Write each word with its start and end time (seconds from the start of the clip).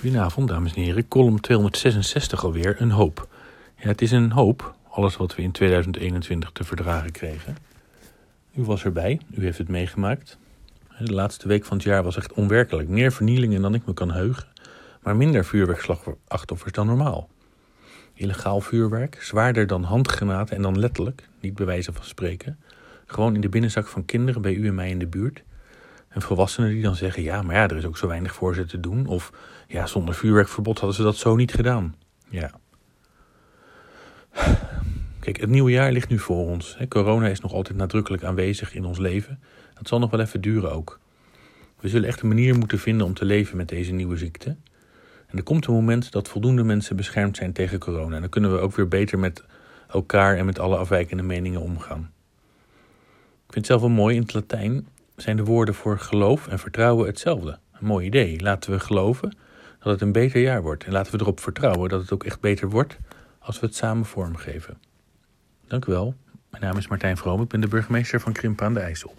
Goedenavond, 0.00 0.48
dames 0.48 0.74
en 0.74 0.82
heren. 0.82 1.08
Column 1.08 1.40
266 1.40 2.44
alweer, 2.44 2.80
een 2.80 2.90
hoop. 2.90 3.28
Ja, 3.76 3.88
het 3.88 4.02
is 4.02 4.10
een 4.10 4.30
hoop, 4.30 4.74
alles 4.88 5.16
wat 5.16 5.34
we 5.34 5.42
in 5.42 5.50
2021 5.50 6.50
te 6.50 6.64
verdragen 6.64 7.12
kregen. 7.12 7.56
U 8.54 8.62
was 8.62 8.84
erbij, 8.84 9.20
u 9.34 9.42
heeft 9.42 9.58
het 9.58 9.68
meegemaakt. 9.68 10.38
De 10.98 11.12
laatste 11.12 11.48
week 11.48 11.64
van 11.64 11.76
het 11.76 11.86
jaar 11.86 12.02
was 12.02 12.16
echt 12.16 12.32
onwerkelijk. 12.32 12.88
Meer 12.88 13.12
vernielingen 13.12 13.62
dan 13.62 13.74
ik 13.74 13.86
me 13.86 13.94
kan 13.94 14.10
heugen, 14.10 14.48
maar 15.02 15.16
minder 15.16 15.44
vuurwerkslachtoffers 15.44 16.72
dan 16.72 16.86
normaal. 16.86 17.28
Illegaal 18.14 18.60
vuurwerk, 18.60 19.22
zwaarder 19.22 19.66
dan 19.66 19.82
handgranaten 19.82 20.56
en 20.56 20.62
dan 20.62 20.78
letterlijk, 20.78 21.28
niet 21.40 21.54
bij 21.54 21.66
wijze 21.66 21.92
van 21.92 22.04
spreken. 22.04 22.58
Gewoon 23.06 23.34
in 23.34 23.40
de 23.40 23.48
binnenzak 23.48 23.86
van 23.86 24.04
kinderen 24.04 24.42
bij 24.42 24.54
u 24.54 24.66
en 24.66 24.74
mij 24.74 24.90
in 24.90 24.98
de 24.98 25.06
buurt. 25.06 25.42
En 26.10 26.22
volwassenen 26.22 26.70
die 26.70 26.82
dan 26.82 26.96
zeggen: 26.96 27.22
ja, 27.22 27.42
maar 27.42 27.54
ja, 27.54 27.68
er 27.68 27.76
is 27.76 27.84
ook 27.84 27.96
zo 27.96 28.06
weinig 28.06 28.34
voor 28.34 28.54
ze 28.54 28.64
te 28.64 28.80
doen. 28.80 29.06
Of 29.06 29.32
ja, 29.66 29.86
zonder 29.86 30.14
vuurwerkverbod 30.14 30.78
hadden 30.78 30.96
ze 30.96 31.02
dat 31.02 31.16
zo 31.16 31.36
niet 31.36 31.54
gedaan. 31.54 31.94
Ja. 32.28 32.50
Kijk, 35.20 35.40
het 35.40 35.50
nieuwe 35.50 35.70
jaar 35.70 35.92
ligt 35.92 36.08
nu 36.08 36.18
voor 36.18 36.46
ons. 36.46 36.76
Corona 36.88 37.28
is 37.28 37.40
nog 37.40 37.52
altijd 37.52 37.76
nadrukkelijk 37.76 38.24
aanwezig 38.24 38.74
in 38.74 38.84
ons 38.84 38.98
leven. 38.98 39.40
Dat 39.74 39.88
zal 39.88 39.98
nog 39.98 40.10
wel 40.10 40.20
even 40.20 40.40
duren 40.40 40.72
ook. 40.72 41.00
We 41.80 41.88
zullen 41.88 42.08
echt 42.08 42.20
een 42.20 42.28
manier 42.28 42.58
moeten 42.58 42.78
vinden 42.78 43.06
om 43.06 43.14
te 43.14 43.24
leven 43.24 43.56
met 43.56 43.68
deze 43.68 43.92
nieuwe 43.92 44.16
ziekte. 44.16 44.56
En 45.26 45.36
er 45.36 45.42
komt 45.42 45.66
een 45.66 45.74
moment 45.74 46.12
dat 46.12 46.28
voldoende 46.28 46.62
mensen 46.62 46.96
beschermd 46.96 47.36
zijn 47.36 47.52
tegen 47.52 47.78
corona. 47.78 48.14
En 48.14 48.20
dan 48.20 48.30
kunnen 48.30 48.52
we 48.52 48.58
ook 48.58 48.76
weer 48.76 48.88
beter 48.88 49.18
met 49.18 49.44
elkaar 49.88 50.36
en 50.36 50.44
met 50.46 50.58
alle 50.58 50.76
afwijkende 50.76 51.22
meningen 51.22 51.60
omgaan. 51.60 52.10
Ik 53.46 53.52
vind 53.52 53.54
het 53.54 53.66
zelf 53.66 53.80
wel 53.80 53.90
mooi 53.90 54.14
in 54.14 54.22
het 54.22 54.34
Latijn 54.34 54.86
zijn 55.22 55.36
de 55.36 55.44
woorden 55.44 55.74
voor 55.74 55.98
geloof 55.98 56.48
en 56.48 56.58
vertrouwen 56.58 57.06
hetzelfde. 57.06 57.58
Een 57.72 57.86
mooi 57.86 58.06
idee. 58.06 58.40
Laten 58.40 58.70
we 58.70 58.80
geloven 58.80 59.36
dat 59.78 59.92
het 59.92 60.00
een 60.00 60.12
beter 60.12 60.40
jaar 60.40 60.62
wordt. 60.62 60.84
En 60.84 60.92
laten 60.92 61.12
we 61.12 61.20
erop 61.20 61.40
vertrouwen 61.40 61.88
dat 61.88 62.00
het 62.00 62.12
ook 62.12 62.24
echt 62.24 62.40
beter 62.40 62.70
wordt 62.70 62.96
als 63.38 63.60
we 63.60 63.66
het 63.66 63.74
samen 63.74 64.04
vormgeven. 64.04 64.78
Dank 65.66 65.84
u 65.84 65.92
wel. 65.92 66.14
Mijn 66.50 66.62
naam 66.62 66.76
is 66.76 66.88
Martijn 66.88 67.16
Vroom. 67.16 67.42
Ik 67.42 67.48
ben 67.48 67.60
de 67.60 67.68
burgemeester 67.68 68.20
van 68.20 68.32
Krimpen 68.32 68.66
aan 68.66 68.74
de 68.74 68.80
IJssel. 68.80 69.14